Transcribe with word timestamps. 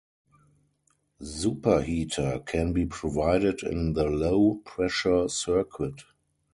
Super 1.21 1.83
heater 1.83 2.39
can 2.43 2.73
be 2.73 2.87
provided 2.87 3.61
in 3.61 3.93
the 3.93 4.05
low 4.09 4.55
pressure 4.65 5.29
circuit. 5.29 6.01